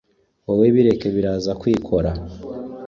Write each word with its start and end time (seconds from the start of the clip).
Wowe 0.45 0.67
bireke 0.75 1.07
biraza 1.15 1.51
kwikora 1.61 2.11